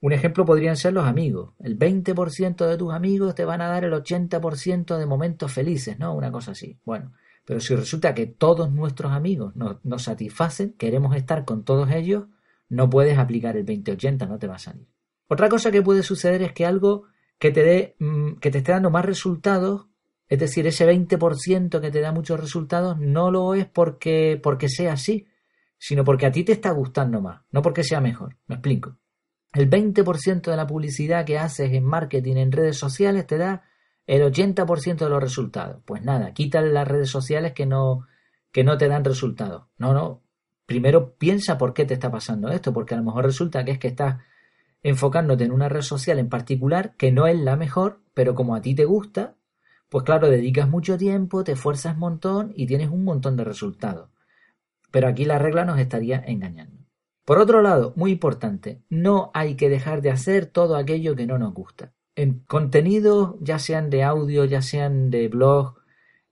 Un 0.00 0.12
ejemplo 0.12 0.44
podrían 0.44 0.76
ser 0.76 0.92
los 0.92 1.06
amigos. 1.06 1.54
El 1.58 1.78
20% 1.78 2.66
de 2.66 2.76
tus 2.76 2.92
amigos 2.92 3.34
te 3.34 3.44
van 3.44 3.60
a 3.60 3.68
dar 3.68 3.84
el 3.84 3.92
80% 3.92 4.98
de 4.98 5.06
momentos 5.06 5.52
felices, 5.52 5.98
¿no? 5.98 6.14
Una 6.14 6.30
cosa 6.30 6.52
así. 6.52 6.78
Bueno, 6.84 7.12
pero 7.44 7.60
si 7.60 7.74
resulta 7.74 8.14
que 8.14 8.26
todos 8.26 8.70
nuestros 8.70 9.12
amigos 9.12 9.56
nos, 9.56 9.84
nos 9.84 10.02
satisfacen, 10.02 10.74
queremos 10.74 11.16
estar 11.16 11.44
con 11.44 11.64
todos 11.64 11.90
ellos, 11.90 12.26
no 12.68 12.90
puedes 12.90 13.18
aplicar 13.18 13.56
el 13.56 13.64
2080, 13.64 14.26
no 14.26 14.38
te 14.38 14.46
va 14.46 14.56
a 14.56 14.58
salir. 14.58 14.88
Otra 15.28 15.48
cosa 15.48 15.70
que 15.70 15.82
puede 15.82 16.02
suceder 16.02 16.42
es 16.42 16.52
que 16.52 16.66
algo 16.66 17.04
que 17.38 17.50
te 17.50 17.62
dé, 17.62 17.96
mm, 17.98 18.34
que 18.34 18.50
te 18.50 18.58
esté 18.58 18.72
dando 18.72 18.90
más 18.90 19.04
resultados, 19.04 19.86
es 20.28 20.38
decir, 20.38 20.66
ese 20.66 20.86
20% 20.86 21.80
que 21.80 21.90
te 21.90 22.00
da 22.00 22.12
muchos 22.12 22.40
resultados, 22.40 22.98
no 22.98 23.30
lo 23.30 23.54
es 23.54 23.66
porque, 23.66 24.40
porque 24.42 24.68
sea 24.68 24.94
así, 24.94 25.26
sino 25.78 26.04
porque 26.04 26.26
a 26.26 26.32
ti 26.32 26.44
te 26.44 26.52
está 26.52 26.70
gustando 26.70 27.20
más, 27.20 27.42
no 27.50 27.62
porque 27.62 27.84
sea 27.84 28.00
mejor. 28.00 28.36
Me 28.46 28.56
explico. 28.56 28.98
El 29.52 29.70
20% 29.70 30.50
de 30.50 30.56
la 30.56 30.66
publicidad 30.66 31.24
que 31.24 31.38
haces 31.38 31.72
en 31.72 31.84
marketing 31.84 32.36
en 32.36 32.52
redes 32.52 32.76
sociales 32.76 33.26
te 33.26 33.38
da 33.38 33.64
el 34.06 34.22
80% 34.22 35.04
de 35.04 35.10
los 35.10 35.22
resultados. 35.22 35.82
Pues 35.84 36.02
nada, 36.02 36.32
quítale 36.32 36.72
las 36.72 36.86
redes 36.86 37.10
sociales 37.10 37.52
que 37.52 37.66
no, 37.66 38.06
que 38.52 38.64
no 38.64 38.76
te 38.78 38.88
dan 38.88 39.04
resultados. 39.04 39.64
No, 39.78 39.92
no. 39.92 40.22
Primero 40.66 41.14
piensa 41.14 41.56
por 41.56 41.72
qué 41.72 41.84
te 41.84 41.94
está 41.94 42.10
pasando 42.10 42.50
esto, 42.50 42.72
porque 42.72 42.94
a 42.94 42.98
lo 42.98 43.04
mejor 43.04 43.24
resulta 43.24 43.64
que 43.64 43.72
es 43.72 43.78
que 43.78 43.88
estás 43.88 44.16
enfocándote 44.82 45.44
en 45.44 45.52
una 45.52 45.68
red 45.68 45.82
social 45.82 46.18
en 46.18 46.28
particular 46.28 46.94
que 46.96 47.12
no 47.12 47.26
es 47.26 47.38
la 47.38 47.56
mejor, 47.56 48.00
pero 48.14 48.34
como 48.34 48.54
a 48.54 48.60
ti 48.60 48.74
te 48.74 48.84
gusta, 48.84 49.36
pues 49.88 50.04
claro, 50.04 50.28
dedicas 50.28 50.68
mucho 50.68 50.98
tiempo, 50.98 51.44
te 51.44 51.52
esfuerzas 51.52 51.94
un 51.94 52.00
montón 52.00 52.52
y 52.56 52.66
tienes 52.66 52.90
un 52.90 53.04
montón 53.04 53.36
de 53.36 53.44
resultados. 53.44 54.10
Pero 54.90 55.08
aquí 55.08 55.24
la 55.24 55.38
regla 55.38 55.64
nos 55.64 55.78
estaría 55.78 56.22
engañando. 56.26 56.84
Por 57.24 57.38
otro 57.38 57.62
lado, 57.62 57.92
muy 57.96 58.12
importante, 58.12 58.82
no 58.88 59.30
hay 59.34 59.56
que 59.56 59.68
dejar 59.68 60.02
de 60.02 60.10
hacer 60.10 60.46
todo 60.46 60.76
aquello 60.76 61.16
que 61.16 61.26
no 61.26 61.38
nos 61.38 61.54
gusta. 61.54 61.92
En 62.14 62.40
contenidos, 62.40 63.34
ya 63.40 63.58
sean 63.58 63.90
de 63.90 64.02
audio, 64.04 64.44
ya 64.44 64.62
sean 64.62 65.10
de 65.10 65.28
blog, 65.28 65.78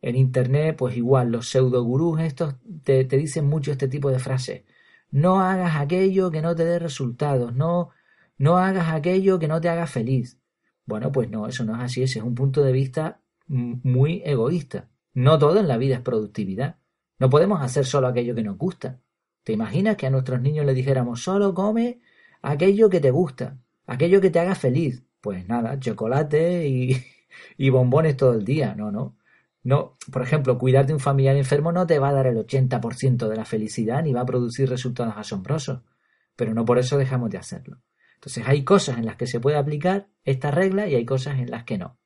en 0.05 0.17
internet, 0.17 0.77
pues 0.77 0.99
igual, 0.99 1.33
los 1.33 1.49
pseudo 1.49 1.83
gurús 1.83 2.21
estos 2.21 2.57
te, 2.83 3.05
dicen 3.05 3.47
mucho 3.47 3.73
este 3.73 3.89
tipo 3.89 4.11
de 4.11 4.19
frases. 4.19 4.65
No 5.11 5.41
hagas 5.41 5.77
aquello 5.77 6.31
que 6.31 6.43
no 6.43 6.55
te 6.55 6.67
dé 6.67 6.79
resultados, 6.79 7.55
no, 7.55 7.89
no 8.37 8.59
hagas 8.59 8.93
aquello 8.93 9.39
que 9.39 9.49
no 9.49 9.63
te 9.63 9.71
haga 9.71 9.87
feliz. 9.87 10.39
Bueno, 10.85 11.11
pues 11.11 11.31
no, 11.31 11.47
eso 11.49 11.65
no 11.65 11.75
es 11.77 11.81
así, 11.81 12.03
ese 12.03 12.19
es 12.19 12.25
un 12.25 12.35
punto 12.35 12.63
de 12.63 12.73
vista 12.73 13.23
muy 13.47 14.21
egoísta. 14.27 14.91
No 15.15 15.39
todo 15.39 15.59
en 15.59 15.69
la 15.69 15.79
vida 15.79 15.95
es 15.97 16.03
productividad. 16.03 16.77
No 17.19 17.31
podemos 17.31 17.63
hacer 17.63 17.87
solo 17.87 18.07
aquello 18.07 18.35
que 18.35 18.43
nos 18.43 18.59
gusta. 18.59 19.01
¿Te 19.43 19.53
imaginas 19.55 19.97
que 19.97 20.07
a 20.07 20.11
nuestros 20.11 20.43
niños 20.43 20.67
le 20.67 20.75
dijéramos 20.75 21.23
solo 21.23 21.55
come 21.55 22.01
aquello 22.43 22.91
que 22.91 23.01
te 23.01 23.11
gusta, 23.11 23.57
aquello 23.87 24.21
que 24.21 24.29
te 24.29 24.41
haga 24.41 24.55
feliz? 24.55 25.03
Pues 25.23 25.49
nada, 25.49 25.79
chocolate 25.81 26.69
y 26.69 27.71
bombones 27.71 28.19
todo 28.19 28.35
el 28.35 28.45
día. 28.45 28.75
No, 28.75 28.93
no. 28.93 29.17
No, 29.65 29.97
por 30.13 30.23
ejemplo, 30.23 30.59
cuidar 30.59 30.87
de 30.87 30.93
un 30.93 31.01
familiar 31.01 31.37
enfermo 31.37 31.73
no 31.73 31.87
te 31.87 31.99
va 31.99 32.11
a 32.11 32.13
dar 32.13 32.27
el 32.27 32.37
80% 32.37 33.29
de 33.29 33.37
la 33.37 33.47
felicidad 33.47 34.03
ni 34.03 34.13
va 34.13 34.21
a 34.21 34.27
producir 34.27 34.69
resultados 34.69 35.15
asombrosos, 35.17 35.81
pero 36.37 36.53
no 36.53 36.67
por 36.67 36.79
eso 36.79 36.99
dejamos 36.99 37.31
de 37.31 37.39
hacerlo. 37.39 37.81
Entonces 38.17 38.45
hay 38.47 38.63
cosas 38.63 38.99
en 38.99 39.07
las 39.07 39.17
que 39.17 39.27
se 39.27 39.41
puede 39.41 39.57
aplicar 39.57 40.09
esta 40.23 40.51
regla 40.51 40.87
y 40.87 40.95
hay 40.95 41.07
cosas 41.07 41.39
en 41.39 41.51
las 41.51 41.65
que 41.65 41.79
no. 41.79 41.99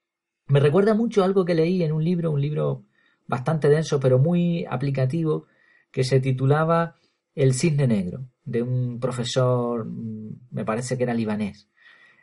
Me 0.46 0.60
recuerda 0.60 0.94
mucho 0.94 1.24
algo 1.24 1.44
que 1.44 1.54
leí 1.54 1.82
en 1.82 1.92
un 1.92 2.04
libro, 2.04 2.30
un 2.30 2.40
libro 2.40 2.84
bastante 3.26 3.68
denso 3.68 3.98
pero 3.98 4.20
muy 4.20 4.64
aplicativo, 4.64 5.46
que 5.90 6.04
se 6.04 6.20
titulaba 6.20 6.94
El 7.34 7.54
cisne 7.54 7.88
negro, 7.88 8.28
de 8.44 8.62
un 8.62 9.00
profesor, 9.00 9.84
mm, 9.84 10.48
me 10.52 10.64
parece 10.64 10.96
que 10.96 11.02
era 11.02 11.12
libanés. 11.12 11.68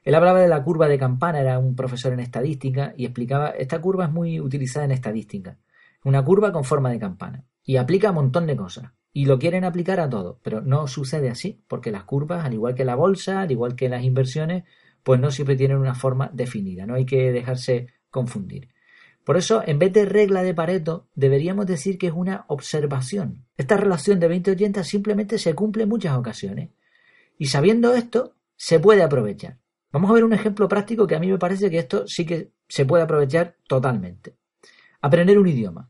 Él 0.06 0.14
hablaba 0.14 0.40
de 0.40 0.48
la 0.48 0.64
curva 0.64 0.88
de 0.88 1.00
campana, 1.00 1.42
era 1.42 1.58
un 1.58 1.76
profesor 1.76 2.14
en 2.14 2.20
estadística 2.20 2.94
y 2.96 3.06
explicaba, 3.06 3.50
esta 3.50 3.82
curva 3.82 4.06
es 4.06 4.12
muy 4.12 4.40
utilizada 4.40 4.86
en 4.86 4.92
estadística, 4.92 5.58
una 6.04 6.24
curva 6.24 6.52
con 6.52 6.64
forma 6.64 6.92
de 6.92 7.00
campana 7.00 7.44
y 7.64 7.78
aplica 7.78 8.10
un 8.10 8.16
montón 8.16 8.46
de 8.46 8.56
cosas 8.56 8.92
y 9.12 9.26
lo 9.26 9.40
quieren 9.40 9.64
aplicar 9.64 10.00
a 10.00 10.08
todo, 10.08 10.40
pero 10.44 10.62
no 10.62 10.88
sucede 10.88 11.30
así, 11.30 11.64
porque 11.68 11.92
las 11.92 12.04
curvas, 12.04 12.46
al 12.46 12.54
igual 12.54 12.76
que 12.76 12.86
la 12.86 12.94
bolsa, 12.96 13.42
al 13.42 13.52
igual 13.52 13.76
que 13.76 13.90
las 13.90 14.04
inversiones, 14.04 14.66
pues 15.02 15.20
no 15.20 15.32
siempre 15.32 15.56
tienen 15.56 15.78
una 15.78 15.96
forma 15.96 16.30
definida, 16.32 16.86
no 16.86 16.94
hay 16.94 17.06
que 17.06 17.32
dejarse 17.32 17.88
confundir. 18.12 18.70
Por 19.24 19.38
eso, 19.38 19.64
en 19.66 19.80
vez 19.80 19.92
de 19.92 20.06
regla 20.06 20.44
de 20.44 20.54
Pareto, 20.54 21.08
deberíamos 21.16 21.66
decir 21.66 21.98
que 21.98 22.08
es 22.08 22.14
una 22.14 22.46
observación. 22.48 23.48
Esta 23.58 23.76
relación 23.76 24.20
de 24.20 24.30
20-80 24.30 24.84
simplemente 24.84 25.40
se 25.40 25.56
cumple 25.56 25.84
en 25.84 25.90
muchas 25.90 26.16
ocasiones. 26.16 26.70
Y 27.40 27.48
sabiendo 27.48 27.96
esto, 27.96 28.36
se 28.56 28.80
puede 28.80 29.02
aprovechar. 29.02 29.58
Vamos 29.96 30.12
a 30.12 30.16
ver 30.16 30.26
un 30.26 30.34
ejemplo 30.34 30.68
práctico 30.68 31.08
que 31.08 31.16
a 31.16 31.22
mí 31.22 31.32
me 31.32 31.38
parece 31.38 31.70
que 31.70 31.78
esto 31.78 32.06
sí 32.06 32.26
que 32.26 32.52
se 32.68 32.86
puede 32.86 33.04
aprovechar 33.04 33.56
totalmente. 33.66 34.36
Aprender 35.00 35.40
un 35.40 35.48
idioma. 35.48 35.90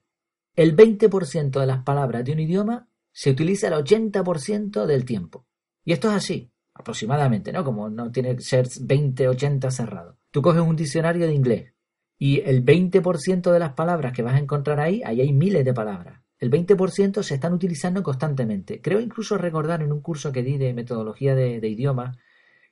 El 0.55 0.77
20% 0.77 1.59
de 1.59 1.65
las 1.65 1.81
palabras 1.81 2.23
de 2.23 2.31
un 2.31 2.39
idioma 2.39 2.87
se 3.11 3.31
utiliza 3.31 3.67
el 3.67 3.73
80% 3.73 4.85
del 4.85 5.05
tiempo. 5.05 5.47
Y 5.83 5.93
esto 5.93 6.09
es 6.09 6.13
así, 6.17 6.51
aproximadamente, 6.75 7.51
¿no? 7.51 7.63
Como 7.63 7.89
no 7.89 8.11
tiene 8.11 8.35
que 8.35 8.43
ser 8.43 8.67
20-80 8.67 9.71
cerrado. 9.71 10.19
Tú 10.29 10.43
coges 10.43 10.61
un 10.61 10.75
diccionario 10.75 11.25
de 11.25 11.33
inglés 11.33 11.73
y 12.19 12.41
el 12.41 12.63
20% 12.63 13.51
de 13.51 13.59
las 13.59 13.73
palabras 13.73 14.13
que 14.13 14.21
vas 14.21 14.35
a 14.35 14.39
encontrar 14.39 14.79
ahí, 14.81 15.01
ahí 15.03 15.19
hay 15.21 15.33
miles 15.33 15.65
de 15.65 15.73
palabras. 15.73 16.21
El 16.37 16.51
20% 16.51 17.23
se 17.23 17.33
están 17.33 17.53
utilizando 17.53 18.03
constantemente. 18.03 18.81
Creo 18.81 18.99
incluso 18.99 19.35
recordar 19.39 19.81
en 19.81 19.91
un 19.91 20.01
curso 20.01 20.31
que 20.31 20.43
di 20.43 20.59
de 20.59 20.75
metodología 20.75 21.33
de, 21.33 21.59
de 21.59 21.69
idiomas 21.69 22.15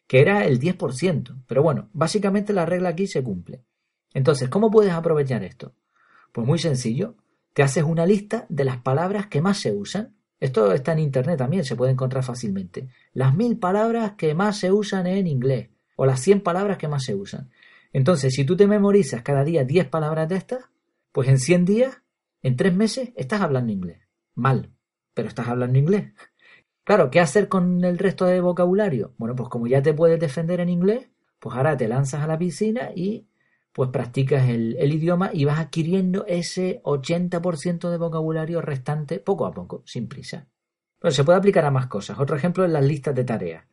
que 0.08 0.22
era 0.22 0.46
el 0.46 0.60
10%. 0.60 1.44
Pero 1.48 1.64
bueno, 1.64 1.90
básicamente 1.94 2.54
la 2.54 2.66
regla 2.66 2.90
aquí 2.90 3.08
se 3.08 3.24
cumple. 3.24 3.64
Entonces, 4.14 4.50
¿cómo 4.50 4.70
puedes 4.70 4.94
aprovechar 4.94 5.44
esto? 5.44 5.76
Pues 6.32 6.46
muy 6.46 6.60
sencillo. 6.60 7.16
Te 7.54 7.64
haces 7.64 7.84
una 7.84 8.06
lista 8.06 8.46
de 8.50 8.66
las 8.66 8.78
palabras 8.78 9.28
que 9.28 9.42
más 9.42 9.60
se 9.60 9.72
usan 9.72 10.16
esto 10.44 10.74
está 10.74 10.92
en 10.92 11.00
Internet 11.00 11.38
también, 11.38 11.64
se 11.64 11.78
puede 11.78 11.94
encontrar 11.94 12.22
fácilmente. 12.22 12.90
Las 13.14 13.34
mil 13.34 13.58
palabras 13.58 14.16
que 14.18 14.36
más 14.36 14.58
se 14.58 14.74
usan 14.74 15.08
en 15.08 15.26
inglés 15.26 15.70
o 15.96 16.06
las 16.06 16.20
cien 16.20 16.42
palabras 16.42 16.78
que 16.78 16.90
más 16.90 17.06
se 17.06 17.16
usan. 17.16 17.50
Entonces, 17.94 18.34
si 18.34 18.44
tú 18.44 18.58
te 18.58 18.68
memorizas 18.68 19.22
cada 19.22 19.46
día 19.46 19.64
diez 19.64 19.88
palabras 19.88 20.28
de 20.28 20.36
estas, 20.36 20.66
pues 21.14 21.30
en 21.30 21.40
cien 21.40 21.64
días, 21.64 22.02
en 22.42 22.58
tres 22.58 22.76
meses, 22.76 23.14
estás 23.16 23.40
hablando 23.40 23.72
inglés. 23.72 24.00
Mal, 24.36 24.74
pero 25.14 25.30
estás 25.30 25.48
hablando 25.48 25.80
inglés. 25.80 26.12
Claro, 26.84 27.10
¿qué 27.10 27.20
hacer 27.20 27.48
con 27.48 27.84
el 27.86 27.98
resto 27.98 28.26
de 28.26 28.42
vocabulario? 28.42 29.14
Bueno, 29.18 29.36
pues 29.36 29.50
como 29.50 29.68
ya 29.68 29.82
te 29.82 29.94
puedes 29.94 30.20
defender 30.20 30.60
en 30.60 30.70
inglés, 30.70 31.08
pues 31.40 31.56
ahora 31.56 31.78
te 31.78 31.88
lanzas 31.88 32.22
a 32.22 32.28
la 32.28 32.38
piscina 32.38 32.92
y 32.94 33.28
pues 33.74 33.90
practicas 33.90 34.48
el, 34.50 34.94
idioma 34.94 35.32
y 35.34 35.46
vas 35.46 35.60
adquiriendo 35.60 36.26
ese 36.28 36.82
80% 36.84 37.90
de 37.90 37.98
vocabulario 37.98 38.62
restante 38.62 39.20
poco 39.20 39.46
a 39.46 39.52
poco, 39.52 39.82
sin 39.86 40.08
prisa. 40.08 40.48
Pero 41.00 41.12
se 41.12 41.24
puede 41.24 41.40
aplicar 41.40 41.66
a 41.66 41.72
más 41.72 41.88
cosas. 41.88 42.20
Otro 42.20 42.36
ejemplo 42.36 42.64
es 42.64 42.72
las 42.72 42.86
listas 42.86 43.16
de 43.16 43.24
tareas. 43.24 43.66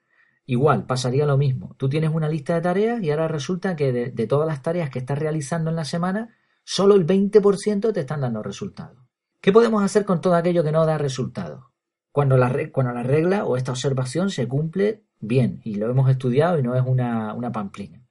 Igual, 0.46 0.86
pasaría 0.86 1.26
lo 1.26 1.36
mismo. 1.36 1.74
Tú 1.78 1.88
tienes 1.88 2.10
una 2.12 2.28
lista 2.28 2.54
de 2.54 2.60
tareas 2.62 3.02
y 3.02 3.10
ahora 3.10 3.28
resulta 3.28 3.76
que 3.76 3.92
de, 3.92 4.26
todas 4.26 4.48
las 4.48 4.62
tareas 4.62 4.90
que 4.90 4.98
estás 4.98 5.18
realizando 5.18 5.70
en 5.70 5.76
la 5.76 5.84
semana, 5.84 6.34
solo 6.64 6.94
el 6.94 7.06
20% 7.06 7.92
te 7.92 8.00
están 8.00 8.22
dando 8.22 8.42
resultados. 8.42 8.98
¿Qué 9.40 9.52
podemos 9.52 9.82
hacer 9.82 10.04
con 10.04 10.20
todo 10.20 10.34
aquello 10.34 10.64
que 10.64 10.72
no 10.72 10.86
da 10.86 10.96
resultados? 10.96 11.69
Cuando 12.12 12.36
la, 12.36 12.70
cuando 12.72 12.92
la 12.92 13.02
regla 13.02 13.44
o 13.44 13.56
esta 13.56 13.72
observación 13.72 14.30
se 14.30 14.48
cumple 14.48 15.04
bien 15.20 15.60
y 15.64 15.74
lo 15.74 15.90
hemos 15.90 16.10
estudiado 16.10 16.58
y 16.58 16.62
no 16.62 16.74
es 16.74 16.82
una, 16.84 17.34
una 17.34 17.52
pamplina. 17.52 18.02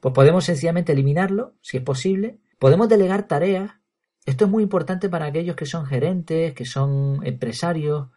Pues 0.00 0.14
podemos 0.14 0.44
sencillamente 0.44 0.92
eliminarlo, 0.92 1.54
si 1.60 1.76
es 1.76 1.82
posible. 1.82 2.38
Podemos 2.58 2.88
delegar 2.88 3.26
tareas. 3.26 3.72
Esto 4.26 4.44
es 4.44 4.50
muy 4.50 4.62
importante 4.62 5.08
para 5.08 5.26
aquellos 5.26 5.56
que 5.56 5.66
son 5.66 5.86
gerentes, 5.86 6.54
que 6.54 6.64
son 6.64 7.20
empresarios, 7.24 8.08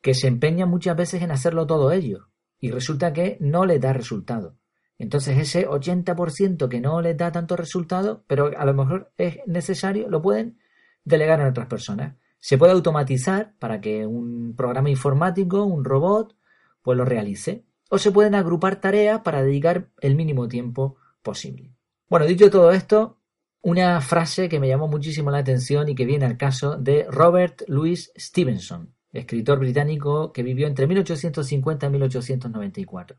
que 0.00 0.14
se 0.14 0.28
empeñan 0.28 0.68
muchas 0.68 0.96
veces 0.96 1.22
en 1.22 1.30
hacerlo 1.30 1.66
todo 1.66 1.92
ellos 1.92 2.30
y 2.60 2.70
resulta 2.70 3.12
que 3.12 3.38
no 3.40 3.64
les 3.64 3.80
da 3.80 3.92
resultado. 3.92 4.56
Entonces 4.98 5.38
ese 5.38 5.66
80% 5.66 6.68
que 6.68 6.80
no 6.80 7.00
les 7.00 7.16
da 7.16 7.32
tanto 7.32 7.56
resultado, 7.56 8.22
pero 8.26 8.50
a 8.56 8.64
lo 8.66 8.74
mejor 8.74 9.12
es 9.16 9.38
necesario, 9.46 10.08
lo 10.10 10.20
pueden 10.20 10.58
delegar 11.04 11.40
a 11.40 11.48
otras 11.48 11.68
personas. 11.68 12.16
Se 12.40 12.58
puede 12.58 12.72
automatizar 12.72 13.54
para 13.58 13.80
que 13.80 14.06
un 14.06 14.54
programa 14.56 14.90
informático, 14.90 15.64
un 15.64 15.84
robot, 15.84 16.36
pues 16.82 16.96
lo 16.96 17.04
realice. 17.04 17.64
O 17.90 17.98
se 17.98 18.10
pueden 18.10 18.34
agrupar 18.34 18.80
tareas 18.80 19.20
para 19.20 19.42
dedicar 19.42 19.90
el 20.00 20.16
mínimo 20.16 20.48
tiempo 20.48 20.96
posible. 21.22 21.74
Bueno, 22.08 22.26
dicho 22.26 22.50
todo 22.50 22.72
esto, 22.72 23.18
una 23.62 24.00
frase 24.00 24.48
que 24.48 24.58
me 24.58 24.68
llamó 24.68 24.88
muchísimo 24.88 25.30
la 25.30 25.38
atención 25.38 25.88
y 25.88 25.94
que 25.94 26.06
viene 26.06 26.24
al 26.24 26.36
caso 26.36 26.76
de 26.76 27.06
Robert 27.10 27.62
Louis 27.66 28.12
Stevenson, 28.16 28.94
escritor 29.12 29.58
británico 29.58 30.32
que 30.32 30.42
vivió 30.42 30.66
entre 30.66 30.86
1850 30.86 31.86
y 31.86 31.90
1894. 31.90 33.18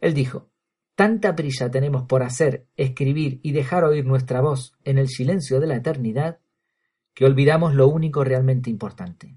Él 0.00 0.14
dijo, 0.14 0.50
Tanta 1.00 1.34
prisa 1.34 1.70
tenemos 1.70 2.02
por 2.02 2.22
hacer, 2.22 2.66
escribir 2.76 3.40
y 3.42 3.52
dejar 3.52 3.84
oír 3.84 4.04
nuestra 4.04 4.42
voz 4.42 4.74
en 4.84 4.98
el 4.98 5.08
silencio 5.08 5.58
de 5.58 5.66
la 5.66 5.76
eternidad, 5.76 6.40
que 7.20 7.26
olvidamos 7.26 7.74
lo 7.74 7.86
único 7.86 8.24
realmente 8.24 8.70
importante, 8.70 9.36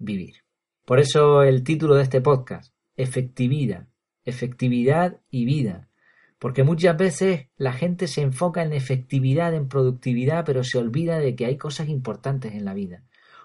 vivir. 0.00 0.38
Por 0.84 0.98
eso 0.98 1.44
el 1.44 1.62
título 1.62 1.94
de 1.94 2.02
este 2.02 2.20
podcast, 2.20 2.74
efectividad, 2.96 3.86
efectividad 4.24 5.20
y 5.30 5.44
vida, 5.44 5.88
porque 6.40 6.64
muchas 6.64 6.96
veces 6.96 7.46
la 7.56 7.72
gente 7.72 8.08
se 8.08 8.22
enfoca 8.22 8.64
en 8.64 8.72
efectividad, 8.72 9.54
en 9.54 9.68
productividad, 9.68 10.44
pero 10.44 10.64
se 10.64 10.78
olvida 10.78 11.20
de 11.20 11.36
que 11.36 11.46
hay 11.46 11.56
cosas 11.56 11.88
importantes 11.88 12.54
en 12.54 12.64
la 12.64 12.74
vida. 12.74 13.04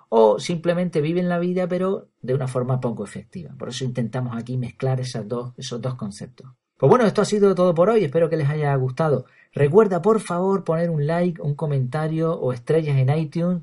O 0.09 0.39
simplemente 0.39 0.99
viven 0.99 1.29
la 1.29 1.37
vida, 1.37 1.67
pero 1.67 2.09
de 2.23 2.33
una 2.33 2.47
forma 2.47 2.79
poco 2.79 3.03
efectiva. 3.03 3.53
Por 3.55 3.69
eso 3.69 3.85
intentamos 3.85 4.35
aquí 4.35 4.57
mezclar 4.57 4.99
dos, 5.27 5.53
esos 5.57 5.79
dos 5.79 5.93
conceptos. 5.93 6.47
Pues 6.75 6.89
bueno, 6.89 7.05
esto 7.05 7.21
ha 7.21 7.25
sido 7.25 7.53
todo 7.53 7.75
por 7.75 7.91
hoy. 7.91 8.03
Espero 8.03 8.31
que 8.31 8.37
les 8.37 8.49
haya 8.49 8.75
gustado. 8.77 9.27
Recuerda, 9.53 10.01
por 10.01 10.21
favor, 10.21 10.63
poner 10.63 10.89
un 10.89 11.05
like, 11.05 11.39
un 11.39 11.53
comentario 11.53 12.33
o 12.33 12.51
estrellas 12.51 12.97
en 12.97 13.15
iTunes. 13.15 13.61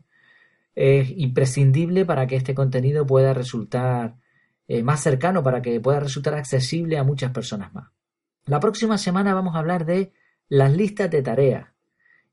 Es 0.75 1.11
imprescindible 1.11 2.05
para 2.05 2.27
que 2.27 2.37
este 2.37 2.55
contenido 2.55 3.07
pueda 3.07 3.35
resultar 3.35 4.17
eh, 4.69 4.83
más 4.83 5.03
cercano 5.03 5.43
para 5.43 5.61
que 5.61 5.81
pueda 5.81 6.01
resultar 6.01 6.35
accesible 6.35 6.97
a 6.97 7.05
muchas 7.05 7.33
personas 7.33 7.75
más. 7.75 7.91
La 8.47 8.61
próxima 8.61 8.97
semana 8.99 9.35
vamos 9.35 9.55
a 9.55 9.59
hablar 9.59 9.85
de 9.85 10.13
las 10.49 10.73
listas 10.73 11.11
de 11.11 11.23
tareas 11.23 11.69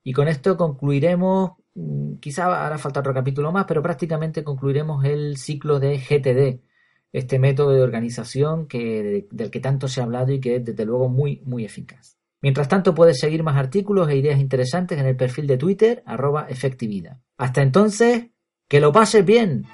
y 0.03 0.13
con 0.13 0.27
esto 0.27 0.57
concluiremos, 0.57 1.53
mm, 1.75 2.15
quizá 2.15 2.65
hará 2.65 2.77
falta 2.77 3.01
otro 3.01 3.13
capítulo 3.13 3.51
más, 3.51 3.65
pero 3.65 3.81
prácticamente 3.83 4.43
concluiremos 4.43 5.03
el 5.05 5.37
ciclo 5.37 5.79
de 5.79 5.97
GTD, 5.97 6.61
este 7.11 7.39
método 7.39 7.71
de 7.71 7.81
organización 7.81 8.67
que, 8.67 9.27
del 9.31 9.51
que 9.51 9.59
tanto 9.59 9.87
se 9.87 10.01
ha 10.01 10.03
hablado 10.03 10.31
y 10.31 10.39
que 10.39 10.57
es 10.57 10.65
desde 10.65 10.85
luego 10.85 11.09
muy, 11.09 11.41
muy 11.45 11.65
eficaz. 11.65 12.18
Mientras 12.41 12.67
tanto 12.67 12.95
puedes 12.95 13.19
seguir 13.19 13.43
más 13.43 13.57
artículos 13.57 14.09
e 14.09 14.15
ideas 14.15 14.39
interesantes 14.39 14.97
en 14.97 15.05
el 15.05 15.15
perfil 15.15 15.47
de 15.47 15.57
Twitter 15.57 16.03
arroba 16.05 16.47
efectividad. 16.49 17.19
Hasta 17.37 17.61
entonces, 17.61 18.27
que 18.67 18.79
lo 18.79 18.91
pases 18.91 19.25
bien. 19.25 19.65